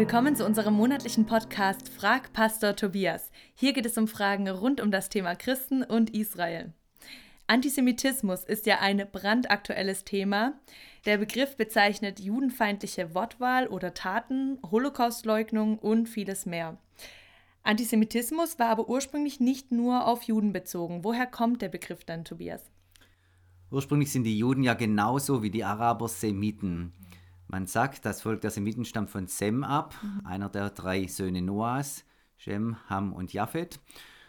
[0.00, 3.30] Willkommen zu unserem monatlichen Podcast Frag Pastor Tobias.
[3.52, 6.72] Hier geht es um Fragen rund um das Thema Christen und Israel.
[7.48, 10.54] Antisemitismus ist ja ein brandaktuelles Thema.
[11.04, 16.78] Der Begriff bezeichnet judenfeindliche Wortwahl oder Taten, Holocaustleugnung und vieles mehr.
[17.62, 21.04] Antisemitismus war aber ursprünglich nicht nur auf Juden bezogen.
[21.04, 22.70] Woher kommt der Begriff dann, Tobias?
[23.70, 26.94] Ursprünglich sind die Juden ja genauso wie die Araber Semiten.
[27.50, 30.24] Man sagt, das Volk der Semiten stammt von Sem ab, mhm.
[30.24, 32.04] einer der drei Söhne Noahs,
[32.36, 33.80] Shem, Ham und Japhet.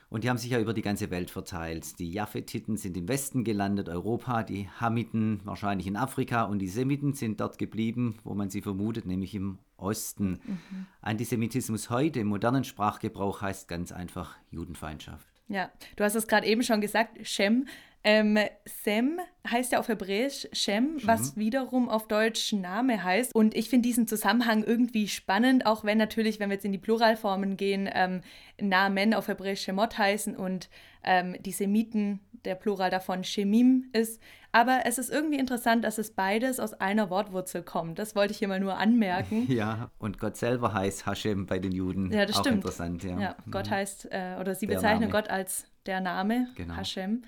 [0.10, 2.00] Und die haben sich ja über die ganze Welt verteilt.
[2.00, 7.14] Die Japhetiten sind im Westen gelandet, Europa, die Hamiten wahrscheinlich in Afrika und die Semiten
[7.14, 10.42] sind dort geblieben, wo man sie vermutet, nämlich im Osten.
[10.44, 10.88] Mhm.
[11.02, 15.28] Antisemitismus heute im modernen Sprachgebrauch heißt ganz einfach Judenfeindschaft.
[15.48, 17.68] Ja, du hast es gerade eben schon gesagt, Shem.
[18.04, 19.20] Ähm, Sem
[19.50, 23.34] heißt ja auf Hebräisch Shem, Shem, was wiederum auf Deutsch Name heißt.
[23.36, 26.78] Und ich finde diesen Zusammenhang irgendwie spannend, auch wenn natürlich, wenn wir jetzt in die
[26.78, 28.22] Pluralformen gehen, ähm,
[28.60, 30.70] Namen auf Hebräisch Shemot heißen und
[31.04, 34.20] ähm, die Semiten, der Plural davon Shemim ist.
[34.52, 38.00] Aber es ist irgendwie interessant, dass es beides aus einer Wortwurzel kommt.
[38.00, 39.48] Das wollte ich hier mal nur anmerken.
[39.52, 42.12] Ja, und Gott selber heißt Hashem bei den Juden.
[42.12, 42.58] Ja, das Auch stimmt.
[42.58, 43.20] interessant, ja.
[43.20, 43.72] ja Gott mhm.
[43.72, 45.12] heißt, äh, oder sie der bezeichnen Name.
[45.12, 46.76] Gott als der Name, genau.
[46.76, 47.24] Hashem.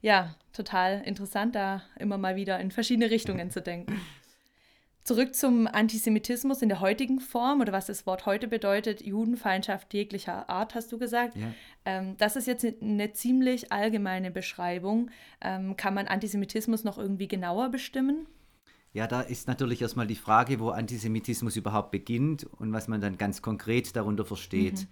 [0.00, 4.00] Ja, total interessant, da immer mal wieder in verschiedene Richtungen zu denken.
[5.08, 10.50] Zurück zum Antisemitismus in der heutigen Form oder was das Wort heute bedeutet, Judenfeindschaft jeglicher
[10.50, 11.34] Art, hast du gesagt.
[11.34, 11.54] Ja.
[11.86, 15.10] Ähm, das ist jetzt eine ziemlich allgemeine Beschreibung.
[15.40, 18.26] Ähm, kann man Antisemitismus noch irgendwie genauer bestimmen?
[18.92, 23.16] Ja, da ist natürlich erstmal die Frage, wo Antisemitismus überhaupt beginnt und was man dann
[23.16, 24.80] ganz konkret darunter versteht.
[24.80, 24.88] Mhm.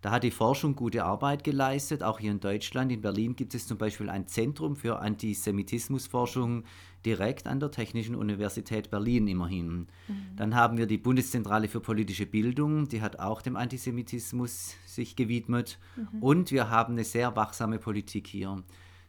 [0.00, 2.90] Da hat die Forschung gute Arbeit geleistet, auch hier in Deutschland.
[2.90, 6.64] In Berlin gibt es zum Beispiel ein Zentrum für Antisemitismusforschung
[7.04, 9.88] direkt an der Technischen Universität Berlin immerhin.
[10.08, 10.36] Mhm.
[10.36, 15.78] Dann haben wir die Bundeszentrale für politische Bildung, die hat auch dem Antisemitismus sich gewidmet.
[15.96, 16.22] Mhm.
[16.22, 18.62] Und wir haben eine sehr wachsame Politik hier.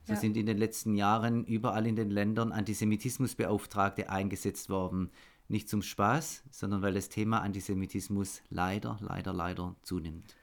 [0.04, 0.20] So ja.
[0.20, 5.10] sind in den letzten Jahren überall in den Ländern Antisemitismusbeauftragte eingesetzt worden.
[5.48, 10.36] Nicht zum Spaß, sondern weil das Thema Antisemitismus leider, leider, leider zunimmt.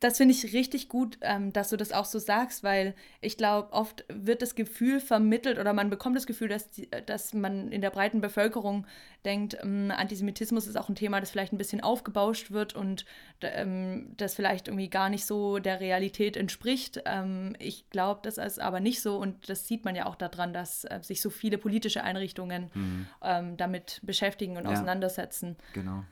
[0.00, 3.72] Das finde ich richtig gut, ähm, dass du das auch so sagst, weil ich glaube,
[3.72, 7.80] oft wird das Gefühl vermittelt oder man bekommt das Gefühl, dass, die, dass man in
[7.80, 8.86] der breiten Bevölkerung
[9.24, 13.06] denkt, ähm, Antisemitismus ist auch ein Thema, das vielleicht ein bisschen aufgebauscht wird und
[13.40, 17.02] ähm, das vielleicht irgendwie gar nicht so der Realität entspricht.
[17.06, 20.52] Ähm, ich glaube, das ist aber nicht so und das sieht man ja auch daran,
[20.52, 23.06] dass äh, sich so viele politische Einrichtungen mhm.
[23.22, 25.56] Ähm, damit beschäftigen und ja, auseinandersetzen.
[25.72, 26.04] Genau.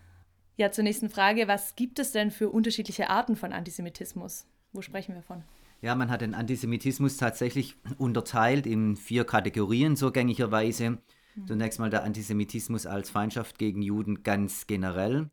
[0.56, 1.48] Ja, zur nächsten Frage.
[1.48, 4.47] Was gibt es denn für unterschiedliche Arten von Antisemitismus?
[4.72, 5.42] Wo sprechen wir von?
[5.82, 10.98] Ja, man hat den Antisemitismus tatsächlich unterteilt in vier Kategorien so gängigerweise.
[11.34, 11.47] Mhm.
[11.47, 15.31] Zunächst mal der Antisemitismus als Feindschaft gegen Juden ganz generell.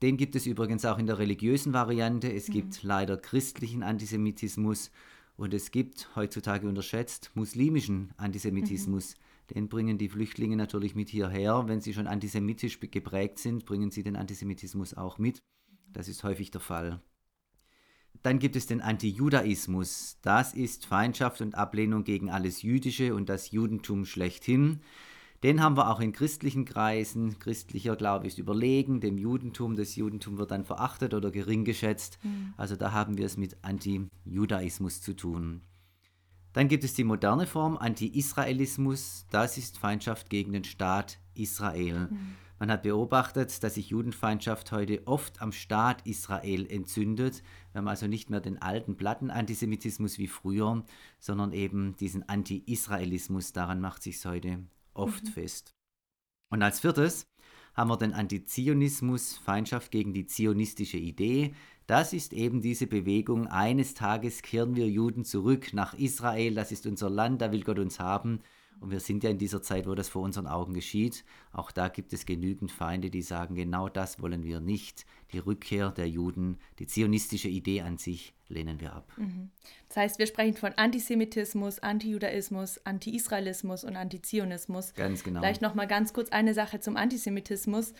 [0.00, 2.32] Den gibt es übrigens auch in der religiösen Variante.
[2.32, 2.52] Es mhm.
[2.54, 4.90] gibt leider christlichen Antisemitismus
[5.36, 9.14] und es gibt heutzutage unterschätzt muslimischen Antisemitismus.
[9.14, 9.21] Mhm.
[9.54, 11.64] Den bringen die Flüchtlinge natürlich mit hierher.
[11.66, 15.42] Wenn sie schon antisemitisch geprägt sind, bringen sie den Antisemitismus auch mit.
[15.92, 17.02] Das ist häufig der Fall.
[18.22, 20.18] Dann gibt es den Antijudaismus.
[20.22, 24.80] Das ist Feindschaft und Ablehnung gegen alles Jüdische und das Judentum schlechthin.
[25.42, 27.38] Den haben wir auch in christlichen Kreisen.
[27.40, 29.76] Christlicher Glaube ist überlegen dem Judentum.
[29.76, 32.18] Das Judentum wird dann verachtet oder gering geschätzt.
[32.22, 32.54] Mhm.
[32.56, 35.62] Also da haben wir es mit Antijudaismus zu tun.
[36.52, 39.26] Dann gibt es die moderne Form Anti-Israelismus.
[39.30, 42.08] Das ist Feindschaft gegen den Staat Israel.
[42.10, 42.36] Mhm.
[42.58, 47.42] Man hat beobachtet, dass sich Judenfeindschaft heute oft am Staat Israel entzündet.
[47.72, 50.84] Wir haben also nicht mehr den alten Platten-Antisemitismus wie früher,
[51.18, 53.52] sondern eben diesen Anti-Israelismus.
[53.52, 54.60] Daran macht sich heute
[54.94, 55.28] oft mhm.
[55.28, 55.74] fest.
[56.50, 57.26] Und als viertes
[57.74, 61.54] haben wir den Antizionismus, Feindschaft gegen die zionistische Idee.
[61.86, 63.46] Das ist eben diese Bewegung.
[63.48, 66.54] Eines Tages kehren wir Juden zurück nach Israel.
[66.54, 68.40] Das ist unser Land, da will Gott uns haben.
[68.82, 71.24] Und wir sind ja in dieser Zeit, wo das vor unseren Augen geschieht.
[71.52, 75.06] Auch da gibt es genügend Feinde, die sagen, genau das wollen wir nicht.
[75.30, 79.08] Die Rückkehr der Juden, die zionistische Idee an sich lehnen wir ab.
[79.16, 79.50] Mhm.
[79.86, 84.94] Das heißt, wir sprechen von Antisemitismus, Antijudaismus, Anti-Israelismus und Antizionismus.
[84.94, 85.40] Ganz genau.
[85.40, 87.94] Vielleicht noch mal ganz kurz eine Sache zum Antisemitismus.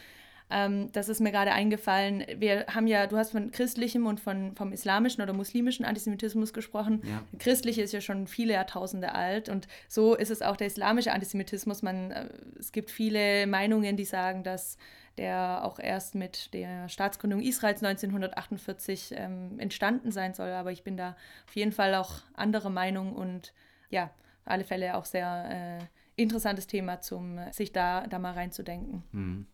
[0.52, 2.24] Ähm, das ist mir gerade eingefallen.
[2.36, 7.02] Wir haben ja, du hast von christlichem und von, vom islamischen oder muslimischen Antisemitismus gesprochen.
[7.04, 7.22] Ja.
[7.38, 11.82] Christlich ist ja schon viele Jahrtausende alt und so ist es auch der islamische Antisemitismus.
[11.82, 12.28] Man, äh,
[12.58, 14.76] es gibt viele Meinungen, die sagen, dass
[15.18, 20.50] der auch erst mit der Staatsgründung Israels 1948 ähm, entstanden sein soll.
[20.50, 21.16] Aber ich bin da
[21.46, 23.52] auf jeden Fall auch anderer Meinung und
[23.90, 29.02] ja, auf alle Fälle auch sehr äh, interessantes Thema, zum sich da, da mal reinzudenken.
[29.12, 29.46] Mhm.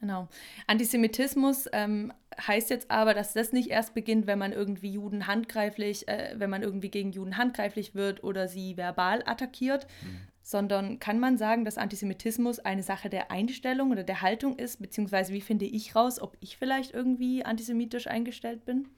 [0.00, 0.28] Genau.
[0.66, 2.12] Antisemitismus ähm,
[2.46, 6.48] heißt jetzt aber, dass das nicht erst beginnt, wenn man irgendwie Juden handgreiflich, äh, wenn
[6.48, 10.20] man irgendwie gegen Juden handgreiflich wird oder sie verbal attackiert, mhm.
[10.42, 15.34] sondern kann man sagen, dass Antisemitismus eine Sache der Einstellung oder der Haltung ist, beziehungsweise
[15.34, 18.88] wie finde ich raus, ob ich vielleicht irgendwie antisemitisch eingestellt bin?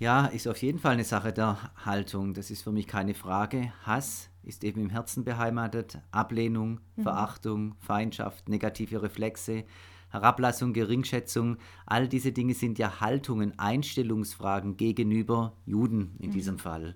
[0.00, 2.32] Ja, ist auf jeden Fall eine Sache der Haltung.
[2.34, 3.72] Das ist für mich keine Frage.
[3.82, 5.98] Hass ist eben im Herzen beheimatet.
[6.12, 7.02] Ablehnung, mhm.
[7.02, 9.64] Verachtung, Feindschaft, negative Reflexe,
[10.10, 11.58] Herablassung, Geringschätzung.
[11.86, 16.32] All diese Dinge sind ja Haltungen, Einstellungsfragen gegenüber Juden in mhm.
[16.32, 16.94] diesem Fall.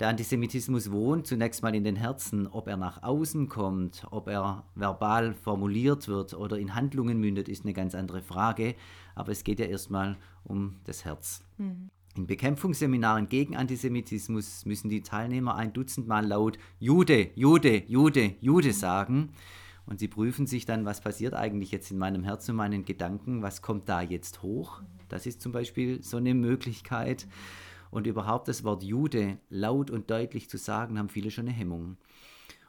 [0.00, 2.48] Der Antisemitismus wohnt zunächst mal in den Herzen.
[2.48, 7.64] Ob er nach außen kommt, ob er verbal formuliert wird oder in Handlungen mündet, ist
[7.64, 8.74] eine ganz andere Frage.
[9.14, 11.44] Aber es geht ja erstmal um das Herz.
[11.58, 11.90] Mhm.
[12.16, 18.72] In Bekämpfungsseminaren gegen Antisemitismus müssen die Teilnehmer ein Dutzend Mal laut Jude, Jude, Jude, Jude
[18.72, 19.30] sagen.
[19.86, 23.42] Und sie prüfen sich dann, was passiert eigentlich jetzt in meinem Herzen und meinen Gedanken,
[23.42, 24.82] was kommt da jetzt hoch.
[25.08, 27.26] Das ist zum Beispiel so eine Möglichkeit.
[27.90, 31.98] Und überhaupt das Wort Jude laut und deutlich zu sagen, haben viele schon eine Hemmung.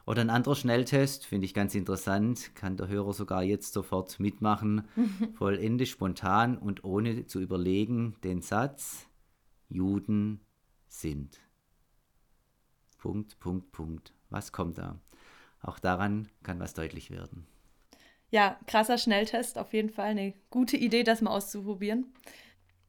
[0.06, 4.84] Oder ein anderer Schnelltest, finde ich ganz interessant, kann der Hörer sogar jetzt sofort mitmachen.
[5.36, 9.08] Vollende spontan und ohne zu überlegen den Satz,
[9.70, 10.42] Juden
[10.88, 11.40] sind.
[12.98, 14.14] Punkt, Punkt, Punkt.
[14.30, 15.00] Was kommt da?
[15.64, 17.48] Auch daran kann was deutlich werden.
[18.30, 22.14] Ja, krasser Schnelltest, auf jeden Fall eine gute Idee, das mal auszuprobieren.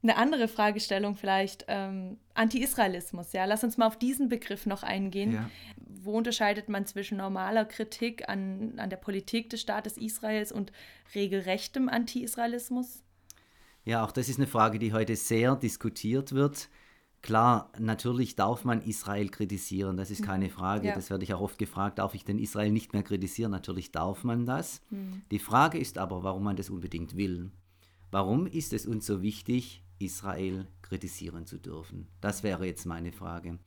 [0.03, 5.33] Eine andere Fragestellung vielleicht, ähm, Anti-Israelismus, ja, lass uns mal auf diesen Begriff noch eingehen.
[5.33, 5.51] Ja.
[5.77, 10.73] Wo unterscheidet man zwischen normaler Kritik an, an der Politik des Staates Israels und
[11.15, 13.03] regelrechtem Anti-Israelismus?
[13.85, 16.69] Ja, auch das ist eine Frage, die heute sehr diskutiert wird.
[17.25, 20.27] Klar, natürlich darf man Israel kritisieren, das ist mhm.
[20.27, 20.89] keine Frage.
[20.89, 20.95] Ja.
[20.95, 23.51] Das werde ich auch oft gefragt, darf ich denn Israel nicht mehr kritisieren?
[23.51, 24.83] Natürlich darf man das.
[24.91, 25.23] Mhm.
[25.31, 27.51] Die Frage ist aber, warum man das unbedingt will.
[28.11, 32.09] Warum ist es uns so wichtig, Israel kritisieren zu dürfen?
[32.21, 33.59] Das wäre jetzt meine Frage.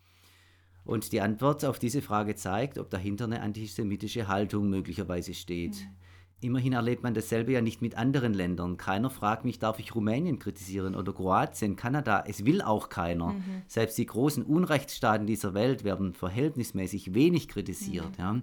[0.86, 5.78] Und die Antwort auf diese Frage zeigt, ob dahinter eine antisemitische Haltung möglicherweise steht.
[5.78, 5.96] Mhm.
[6.40, 8.78] Immerhin erlebt man dasselbe ja nicht mit anderen Ländern.
[8.78, 12.24] Keiner fragt mich, darf ich Rumänien kritisieren oder Kroatien, Kanada.
[12.28, 13.34] Es will auch keiner.
[13.34, 13.64] Mhm.
[13.68, 18.20] Selbst die großen Unrechtsstaaten dieser Welt werden verhältnismäßig wenig kritisiert.
[18.20, 18.24] Mhm.
[18.24, 18.42] Ja.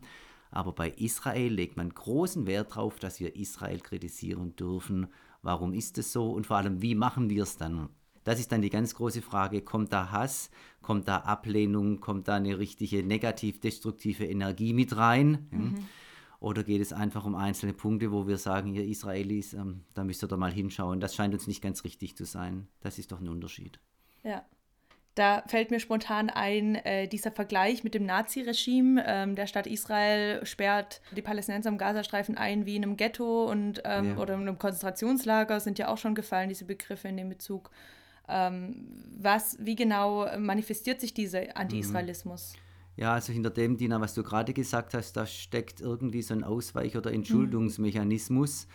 [0.51, 5.07] Aber bei Israel legt man großen Wert darauf, dass wir Israel kritisieren dürfen.
[5.43, 7.91] Warum ist es so und vor allem, wie machen wir es dann?
[8.25, 10.51] Das ist dann die ganz große Frage, kommt da Hass,
[10.81, 15.47] kommt da Ablehnung, kommt da eine richtige negativ-destruktive Energie mit rein?
[15.51, 15.75] Mhm.
[16.45, 20.23] Oder geht es einfach um einzelne Punkte, wo wir sagen, ihr Israelis, ähm, da müsst
[20.23, 21.01] ihr doch mal hinschauen.
[21.01, 22.69] Das scheint uns nicht ganz richtig zu sein.
[22.83, 23.81] Das ist doch ein Unterschied.
[24.25, 24.45] Ja.
[25.15, 29.03] Da fällt mir spontan ein, äh, dieser Vergleich mit dem Naziregime.
[29.07, 33.81] Ähm, der Staat Israel sperrt die Palästinenser im Gazastreifen ein wie in einem Ghetto und,
[33.87, 34.17] ähm, ja.
[34.19, 37.71] oder in einem Konzentrationslager, sind ja auch schon gefallen, diese Begriffe in dem Bezug.
[38.29, 42.53] Ähm, was, wie genau manifestiert sich dieser Anti-Israelismus?
[42.53, 42.64] Mhm.
[42.97, 46.45] Ja, also hinter dem, Dina, was du gerade gesagt hast, da steckt irgendwie so ein
[46.45, 48.67] Ausweich- oder Entschuldungsmechanismus.
[48.67, 48.73] Mhm.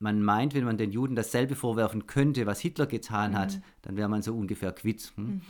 [0.00, 3.38] Man meint, wenn man den Juden dasselbe vorwerfen könnte, was Hitler getan mhm.
[3.38, 5.12] hat, dann wäre man so ungefähr quitt.
[5.16, 5.24] Hm?
[5.24, 5.42] Mhm.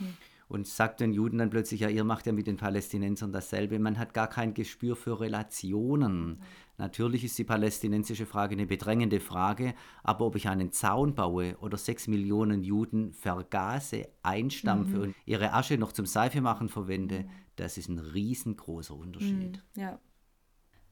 [0.49, 3.77] Und sagt den Juden dann plötzlich, ja, ihr macht ja mit den Palästinensern dasselbe.
[3.77, 6.41] Man hat gar kein Gespür für Relationen.
[6.79, 11.77] Natürlich ist die palästinensische Frage eine bedrängende Frage, aber ob ich einen Zaun baue oder
[11.77, 15.01] sechs Millionen Juden vergase, einstampfe mhm.
[15.03, 19.61] und ihre Asche noch zum Seife machen verwende, das ist ein riesengroßer Unterschied.
[19.75, 19.81] Mhm.
[19.81, 19.99] Ja.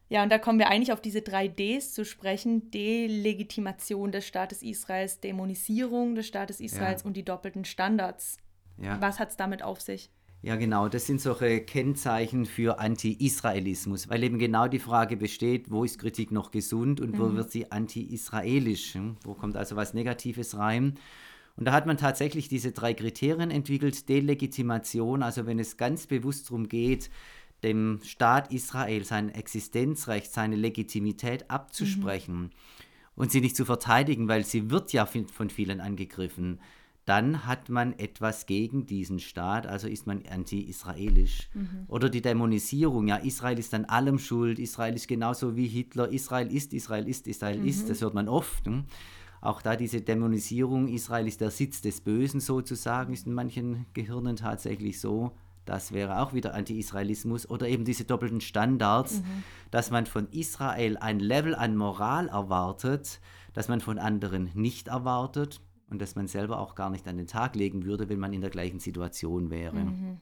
[0.09, 2.71] Ja, und da kommen wir eigentlich auf diese drei Ds zu sprechen.
[2.71, 7.07] Delegitimation des Staates Israels, Dämonisierung des Staates Israels ja.
[7.07, 8.37] und die doppelten Standards.
[8.81, 9.01] Ja.
[9.01, 10.09] Was hat es damit auf sich?
[10.43, 15.83] Ja, genau, das sind solche Kennzeichen für Anti-Israelismus, weil eben genau die Frage besteht, wo
[15.83, 17.19] ist Kritik noch gesund und mhm.
[17.19, 18.93] wo wird sie anti-israelisch?
[18.93, 19.17] Hm?
[19.23, 20.99] Wo kommt also was Negatives rein?
[21.55, 24.07] Und da hat man tatsächlich diese drei Kriterien entwickelt.
[24.09, 27.09] Delegitimation, also wenn es ganz bewusst darum geht,
[27.63, 32.49] dem Staat Israel sein Existenzrecht, seine Legitimität abzusprechen mhm.
[33.15, 36.59] und sie nicht zu verteidigen, weil sie wird ja von vielen angegriffen
[37.07, 41.47] dann hat man etwas gegen diesen Staat, also ist man anti-israelisch.
[41.53, 41.85] Mhm.
[41.87, 46.51] Oder die Dämonisierung, ja, Israel ist an allem schuld, Israel ist genauso wie Hitler, Israel
[46.51, 47.67] ist, Israel ist, Israel mhm.
[47.67, 48.65] ist, das hört man oft.
[48.65, 48.83] Hm?
[49.39, 54.35] Auch da diese Dämonisierung, Israel ist der Sitz des Bösen sozusagen, ist in manchen Gehirnen
[54.35, 55.31] tatsächlich so.
[55.63, 59.43] Das wäre auch wieder Anti-Israelismus oder eben diese doppelten Standards, mhm.
[59.71, 63.21] dass man von Israel ein Level an Moral erwartet,
[63.53, 67.27] das man von anderen nicht erwartet und das man selber auch gar nicht an den
[67.27, 69.75] Tag legen würde, wenn man in der gleichen Situation wäre.
[69.75, 70.17] Mhm.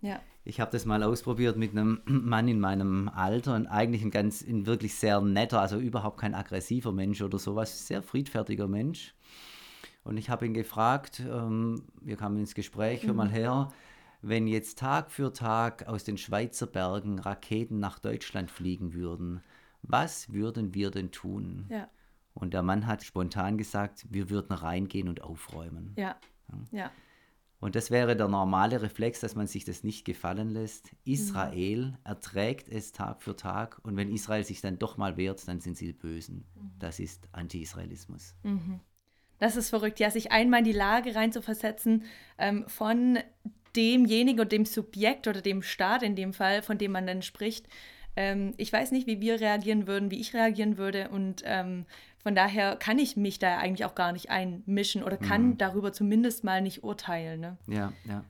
[0.00, 0.20] Ja.
[0.44, 4.42] Ich habe das mal ausprobiert mit einem Mann in meinem Alter und eigentlich ein ganz,
[4.42, 9.14] ein wirklich sehr netter, also überhaupt kein aggressiver Mensch oder sowas, sehr friedfertiger Mensch.
[10.04, 13.32] Und ich habe ihn gefragt, ähm, wir kamen ins Gespräch, hör mal mhm.
[13.32, 13.68] her,
[14.20, 19.42] wenn jetzt Tag für Tag aus den Schweizer Bergen Raketen nach Deutschland fliegen würden,
[19.82, 21.66] was würden wir denn tun?
[21.68, 21.88] Ja.
[22.34, 25.94] Und der Mann hat spontan gesagt, wir würden reingehen und aufräumen.
[25.96, 26.16] Ja.
[26.70, 26.90] ja.
[27.60, 30.90] Und das wäre der normale Reflex, dass man sich das nicht gefallen lässt.
[31.04, 31.96] Israel mhm.
[32.02, 35.76] erträgt es Tag für Tag und wenn Israel sich dann doch mal wehrt, dann sind
[35.76, 36.44] sie die Bösen.
[36.56, 36.72] Mhm.
[36.80, 38.34] Das ist Anti-Israelismus.
[38.42, 38.80] Mhm.
[39.38, 42.04] Das ist verrückt, ja, sich einmal in die Lage reinzuversetzen
[42.36, 43.18] ähm, von
[43.76, 47.68] demjenigen und dem Subjekt oder dem Staat in dem Fall, von dem man dann spricht.
[48.16, 51.86] Ähm, ich weiß nicht, wie wir reagieren würden, wie ich reagieren würde und ähm,
[52.22, 55.58] von daher kann ich mich da eigentlich auch gar nicht einmischen oder kann mhm.
[55.58, 57.40] darüber zumindest mal nicht urteilen.
[57.40, 57.56] Ne?
[57.66, 58.24] Ja, ja.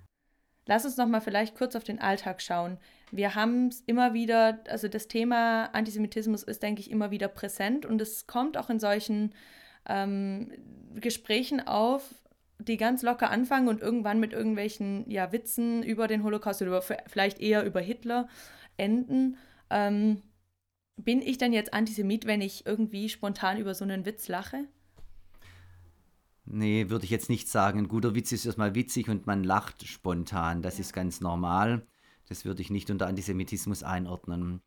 [0.66, 2.78] Lass uns noch mal vielleicht kurz auf den Alltag schauen.
[3.10, 7.84] Wir haben es immer wieder, also das Thema Antisemitismus ist, denke ich, immer wieder präsent
[7.84, 9.34] und es kommt auch in solchen
[9.88, 10.52] ähm,
[10.94, 12.14] Gesprächen auf,
[12.58, 17.40] die ganz locker anfangen und irgendwann mit irgendwelchen ja, Witzen über den Holocaust oder vielleicht
[17.40, 18.28] eher über Hitler
[18.76, 19.36] enden.
[19.72, 20.22] Ähm,
[20.96, 24.68] bin ich denn jetzt Antisemit, wenn ich irgendwie spontan über so einen Witz lache?
[26.44, 27.80] Nee, würde ich jetzt nicht sagen.
[27.80, 30.62] Ein guter Witz ist erstmal witzig und man lacht spontan.
[30.62, 30.82] Das ja.
[30.82, 31.86] ist ganz normal.
[32.28, 34.60] Das würde ich nicht unter Antisemitismus einordnen.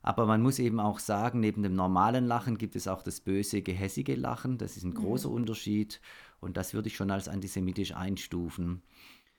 [0.00, 3.62] Aber man muss eben auch sagen, neben dem normalen Lachen gibt es auch das böse,
[3.62, 4.56] gehässige Lachen.
[4.56, 5.34] Das ist ein großer mhm.
[5.34, 6.00] Unterschied
[6.40, 8.82] und das würde ich schon als antisemitisch einstufen.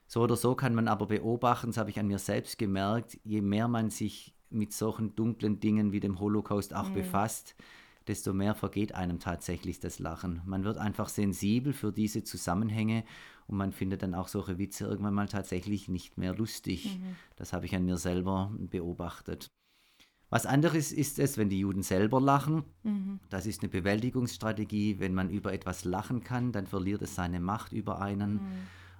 [0.06, 3.40] So oder so kann man aber beobachten, das habe ich an mir selbst gemerkt, je
[3.40, 6.94] mehr man sich mit solchen dunklen Dingen wie dem Holocaust auch mhm.
[6.94, 7.54] befasst,
[8.06, 10.42] desto mehr vergeht einem tatsächlich das Lachen.
[10.44, 13.04] Man wird einfach sensibel für diese Zusammenhänge
[13.46, 16.98] und man findet dann auch solche Witze irgendwann mal tatsächlich nicht mehr lustig.
[16.98, 17.16] Mhm.
[17.36, 19.50] Das habe ich an mir selber beobachtet.
[20.28, 22.64] Was anderes ist es, wenn die Juden selber lachen.
[22.84, 23.18] Mhm.
[23.28, 25.00] Das ist eine Bewältigungsstrategie.
[25.00, 28.34] Wenn man über etwas lachen kann, dann verliert es seine Macht über einen.
[28.34, 28.40] Mhm.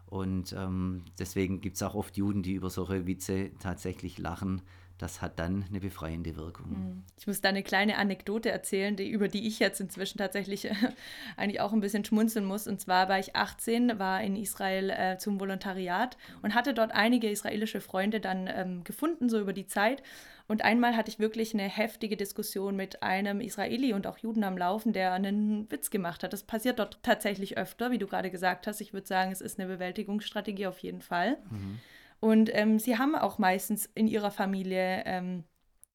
[0.06, 4.62] Und ähm, deswegen gibt es auch oft Juden, die über solche Witze tatsächlich lachen
[5.00, 6.66] das hat dann eine befreiende Wirkung.
[6.66, 7.02] Hm.
[7.18, 10.74] Ich muss da eine kleine Anekdote erzählen, die, über die ich jetzt inzwischen tatsächlich äh,
[11.36, 12.66] eigentlich auch ein bisschen schmunzeln muss.
[12.66, 17.30] Und zwar war ich 18, war in Israel äh, zum Volontariat und hatte dort einige
[17.30, 20.02] israelische Freunde dann ähm, gefunden, so über die Zeit.
[20.48, 24.58] Und einmal hatte ich wirklich eine heftige Diskussion mit einem Israeli und auch Juden am
[24.58, 26.32] Laufen, der einen Witz gemacht hat.
[26.32, 28.80] Das passiert dort tatsächlich öfter, wie du gerade gesagt hast.
[28.80, 31.38] Ich würde sagen, es ist eine Bewältigungsstrategie auf jeden Fall.
[31.50, 31.78] Mhm.
[32.20, 35.44] Und ähm, sie haben auch meistens in ihrer Familie ähm,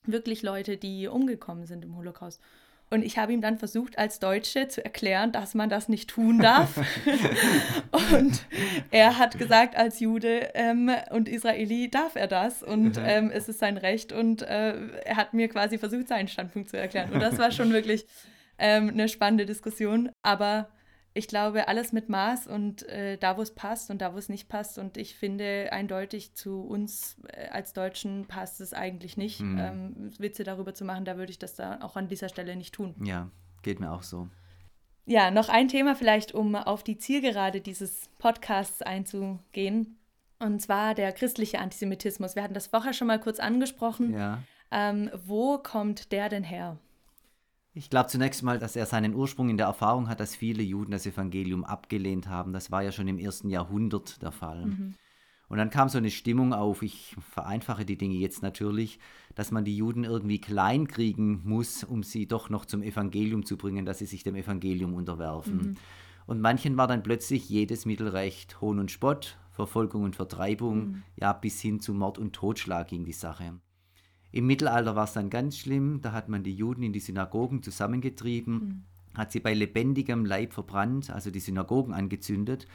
[0.04, 2.42] wirklich Leute, die umgekommen sind im Holocaust.
[2.92, 6.38] Und ich habe ihm dann versucht, als Deutsche zu erklären, dass man das nicht tun
[6.40, 6.78] darf.
[8.14, 8.46] und
[8.92, 12.62] er hat gesagt, als Jude ähm, und Israeli darf er das.
[12.62, 14.12] Und ähm, es ist sein Recht.
[14.12, 17.12] Und äh, er hat mir quasi versucht, seinen Standpunkt zu erklären.
[17.12, 18.06] Und das war schon wirklich
[18.60, 20.12] ähm, eine spannende Diskussion.
[20.22, 20.70] Aber
[21.18, 24.28] ich glaube, alles mit Maß und äh, da, wo es passt und da, wo es
[24.28, 24.78] nicht passt.
[24.78, 29.58] Und ich finde eindeutig zu uns äh, als Deutschen passt es eigentlich nicht, mhm.
[29.58, 31.06] ähm, Witze darüber zu machen.
[31.06, 32.96] Da würde ich das da auch an dieser Stelle nicht tun.
[33.02, 33.30] Ja,
[33.64, 34.28] geht mir auch so.
[35.06, 39.98] Ja, noch ein Thema vielleicht, um auf die Zielgerade dieses Podcasts einzugehen.
[40.40, 42.36] Und zwar der christliche Antisemitismus.
[42.36, 44.14] Wir hatten das vorher schon mal kurz angesprochen.
[44.14, 44.40] Ja.
[44.70, 46.78] Ähm, wo kommt der denn her?
[47.78, 50.92] Ich glaube zunächst mal, dass er seinen Ursprung in der Erfahrung hat, dass viele Juden
[50.92, 52.54] das Evangelium abgelehnt haben.
[52.54, 54.68] Das war ja schon im ersten Jahrhundert der Fall.
[54.68, 54.94] Mhm.
[55.50, 58.98] Und dann kam so eine Stimmung auf, ich vereinfache die Dinge jetzt natürlich,
[59.36, 63.58] dass man die Juden irgendwie klein kriegen muss, um sie doch noch zum Evangelium zu
[63.58, 65.58] bringen, dass sie sich dem Evangelium unterwerfen.
[65.58, 65.78] Mhm.
[66.28, 71.04] Und manchen war dann plötzlich jedes Mittelrecht Hohn und Spott, Verfolgung und Vertreibung, mhm.
[71.18, 73.60] ja bis hin zu Mord und Totschlag ging die Sache.
[74.36, 77.64] Im Mittelalter war es dann ganz schlimm, da hat man die Juden in die Synagogen
[77.64, 78.84] zusammengetrieben, mhm.
[79.18, 82.68] hat sie bei lebendigem Leib verbrannt, also die Synagogen angezündet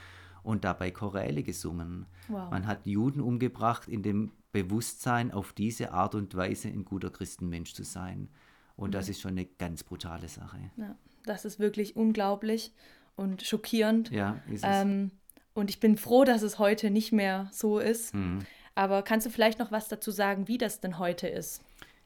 [0.42, 2.06] und dabei Choräle gesungen.
[2.28, 2.50] Wow.
[2.50, 7.74] Man hat Juden umgebracht in dem Bewusstsein, auf diese Art und Weise ein guter Christenmensch
[7.74, 8.30] zu sein.
[8.74, 8.92] Und mhm.
[8.92, 10.56] das ist schon eine ganz brutale Sache.
[10.78, 12.72] Ja, das ist wirklich unglaublich
[13.16, 14.10] und schockierend.
[14.10, 14.82] Ja, ist es.
[14.82, 15.10] Ähm,
[15.52, 18.14] und ich bin froh, dass es heute nicht mehr so ist.
[18.14, 18.46] Mhm.
[18.74, 21.62] Aber kannst du vielleicht noch was dazu sagen, wie das denn heute ist?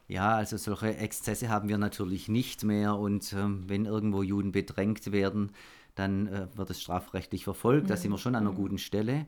[0.06, 5.12] Ja, also solche Exzesse haben wir natürlich nicht mehr und ähm, wenn irgendwo Juden bedrängt
[5.12, 5.52] werden,
[5.94, 7.84] dann äh, wird es strafrechtlich verfolgt.
[7.84, 7.88] Mhm.
[7.88, 8.56] Da sind wir schon an einer mhm.
[8.56, 9.26] guten Stelle.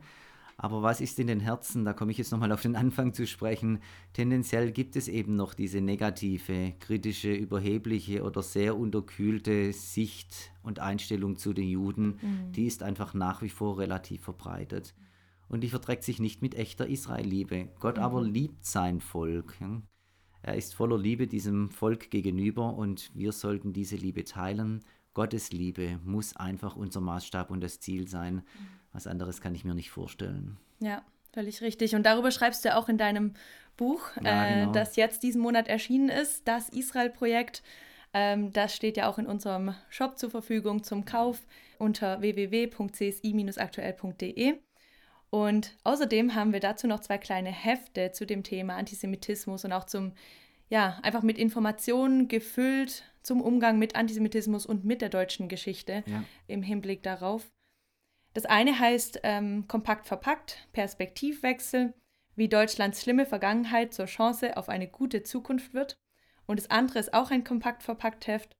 [0.59, 1.85] Aber was ist in den Herzen?
[1.85, 3.79] Da komme ich jetzt nochmal auf den Anfang zu sprechen.
[4.13, 11.37] Tendenziell gibt es eben noch diese negative, kritische, überhebliche oder sehr unterkühlte Sicht und Einstellung
[11.37, 12.19] zu den Juden.
[12.21, 12.51] Mhm.
[12.53, 14.95] Die ist einfach nach wie vor relativ verbreitet.
[15.49, 17.69] Und die verträgt sich nicht mit echter Israelliebe.
[17.79, 18.03] Gott mhm.
[18.03, 19.55] aber liebt sein Volk.
[20.41, 24.83] Er ist voller Liebe diesem Volk gegenüber und wir sollten diese Liebe teilen.
[25.13, 28.35] Gottes Liebe muss einfach unser Maßstab und das Ziel sein.
[28.35, 28.41] Mhm.
[28.93, 30.57] Was anderes kann ich mir nicht vorstellen.
[30.79, 31.95] Ja, völlig richtig.
[31.95, 33.33] Und darüber schreibst du auch in deinem
[33.77, 34.69] Buch, ja, äh, genau.
[34.69, 37.63] äh, das jetzt diesen Monat erschienen ist, das Israel-Projekt.
[38.13, 41.45] Ähm, das steht ja auch in unserem Shop zur Verfügung zum Kauf
[41.77, 44.59] unter www.csi-aktuell.de.
[45.29, 49.85] Und außerdem haben wir dazu noch zwei kleine Hefte zu dem Thema Antisemitismus und auch
[49.85, 50.13] zum,
[50.69, 56.23] ja, einfach mit Informationen gefüllt zum Umgang mit Antisemitismus und mit der deutschen Geschichte ja.
[56.47, 57.51] im Hinblick darauf.
[58.33, 61.93] Das eine heißt ähm, Kompakt verpackt, Perspektivwechsel,
[62.35, 65.97] wie Deutschlands schlimme Vergangenheit zur Chance auf eine gute Zukunft wird.
[66.45, 68.55] Und das andere ist auch ein kompakt verpackt Heft.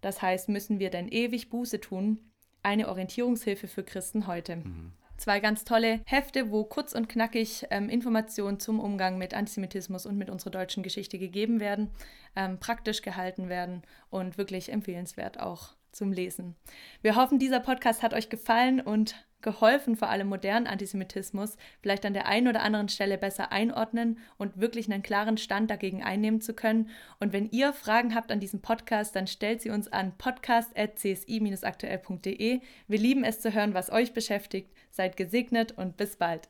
[0.00, 2.30] Das heißt, müssen wir denn ewig Buße tun?
[2.62, 4.56] Eine Orientierungshilfe für Christen heute.
[4.56, 4.92] Mhm.
[5.16, 10.18] Zwei ganz tolle Hefte, wo kurz und knackig ähm, Informationen zum Umgang mit Antisemitismus und
[10.18, 11.90] mit unserer deutschen Geschichte gegeben werden,
[12.36, 16.56] ähm, praktisch gehalten werden und wirklich empfehlenswert auch zum Lesen.
[17.02, 19.14] Wir hoffen, dieser Podcast hat euch gefallen und
[19.44, 24.60] geholfen, vor allem modernen Antisemitismus vielleicht an der einen oder anderen Stelle besser einordnen und
[24.60, 26.90] wirklich einen klaren Stand dagegen einnehmen zu können.
[27.20, 32.60] Und wenn ihr Fragen habt an diesem Podcast, dann stellt sie uns an podcast.csi-aktuell.de.
[32.88, 34.72] Wir lieben es zu hören, was euch beschäftigt.
[34.90, 36.48] Seid gesegnet und bis bald.